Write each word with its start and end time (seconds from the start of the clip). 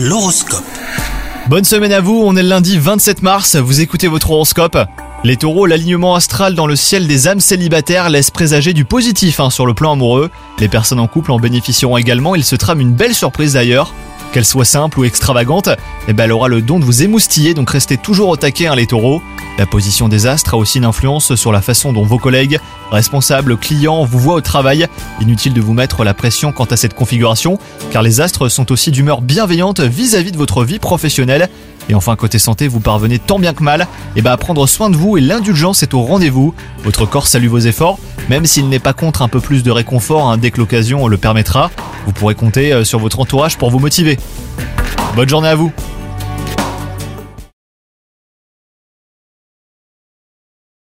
L'horoscope. 0.00 0.62
Bonne 1.48 1.64
semaine 1.64 1.90
à 1.90 2.00
vous, 2.00 2.22
on 2.24 2.36
est 2.36 2.42
le 2.44 2.48
lundi 2.48 2.78
27 2.78 3.20
mars, 3.22 3.56
vous 3.56 3.80
écoutez 3.80 4.06
votre 4.06 4.30
horoscope. 4.30 4.78
Les 5.24 5.36
taureaux, 5.36 5.66
l'alignement 5.66 6.14
astral 6.14 6.54
dans 6.54 6.68
le 6.68 6.76
ciel 6.76 7.08
des 7.08 7.26
âmes 7.26 7.40
célibataires 7.40 8.08
laisse 8.08 8.30
présager 8.30 8.74
du 8.74 8.84
positif 8.84 9.40
hein, 9.40 9.50
sur 9.50 9.66
le 9.66 9.74
plan 9.74 9.94
amoureux. 9.94 10.30
Les 10.60 10.68
personnes 10.68 11.00
en 11.00 11.08
couple 11.08 11.32
en 11.32 11.40
bénéficieront 11.40 11.96
également, 11.96 12.36
il 12.36 12.44
se 12.44 12.54
trame 12.54 12.80
une 12.80 12.92
belle 12.92 13.12
surprise 13.12 13.54
d'ailleurs. 13.54 13.92
Qu'elle 14.30 14.44
soit 14.44 14.64
simple 14.64 15.00
ou 15.00 15.04
extravagante, 15.04 15.68
eh 16.06 16.12
ben 16.12 16.24
elle 16.24 16.32
aura 16.32 16.46
le 16.46 16.62
don 16.62 16.78
de 16.78 16.84
vous 16.84 17.02
émoustiller, 17.02 17.54
donc 17.54 17.70
restez 17.70 17.96
toujours 17.96 18.28
au 18.28 18.36
taquet 18.36 18.68
hein, 18.68 18.76
les 18.76 18.86
taureaux. 18.86 19.20
La 19.58 19.66
position 19.66 20.08
des 20.08 20.28
astres 20.28 20.54
a 20.54 20.56
aussi 20.56 20.78
une 20.78 20.84
influence 20.84 21.34
sur 21.34 21.50
la 21.50 21.60
façon 21.60 21.92
dont 21.92 22.04
vos 22.04 22.18
collègues, 22.18 22.60
responsables, 22.92 23.56
clients 23.56 24.04
vous 24.04 24.20
voient 24.20 24.36
au 24.36 24.40
travail. 24.40 24.86
Inutile 25.20 25.52
de 25.52 25.60
vous 25.60 25.72
mettre 25.72 26.04
la 26.04 26.14
pression 26.14 26.52
quant 26.52 26.64
à 26.66 26.76
cette 26.76 26.94
configuration, 26.94 27.58
car 27.90 28.02
les 28.02 28.20
astres 28.20 28.48
sont 28.48 28.70
aussi 28.70 28.92
d'humeur 28.92 29.20
bienveillante 29.20 29.80
vis-à-vis 29.80 30.30
de 30.30 30.36
votre 30.36 30.62
vie 30.62 30.78
professionnelle. 30.78 31.48
Et 31.88 31.94
enfin, 31.94 32.14
côté 32.14 32.38
santé, 32.38 32.68
vous 32.68 32.78
parvenez 32.78 33.18
tant 33.18 33.40
bien 33.40 33.52
que 33.52 33.64
mal 33.64 33.88
et 34.14 34.22
ben, 34.22 34.30
à 34.30 34.36
prendre 34.36 34.64
soin 34.68 34.90
de 34.90 34.96
vous 34.96 35.16
et 35.16 35.20
l'indulgence 35.20 35.82
est 35.82 35.92
au 35.92 36.02
rendez-vous. 36.02 36.54
Votre 36.84 37.04
corps 37.04 37.26
salue 37.26 37.48
vos 37.48 37.58
efforts, 37.58 37.98
même 38.28 38.46
s'il 38.46 38.68
n'est 38.68 38.78
pas 38.78 38.92
contre 38.92 39.22
un 39.22 39.28
peu 39.28 39.40
plus 39.40 39.64
de 39.64 39.72
réconfort 39.72 40.30
hein, 40.30 40.38
dès 40.38 40.52
que 40.52 40.58
l'occasion 40.58 41.08
le 41.08 41.16
permettra. 41.16 41.72
Vous 42.06 42.12
pourrez 42.12 42.36
compter 42.36 42.72
euh, 42.72 42.84
sur 42.84 43.00
votre 43.00 43.18
entourage 43.18 43.58
pour 43.58 43.70
vous 43.70 43.80
motiver. 43.80 44.18
Bonne 45.16 45.28
journée 45.28 45.48
à 45.48 45.56
vous 45.56 45.72